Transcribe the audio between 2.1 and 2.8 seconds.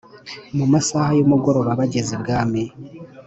ibwami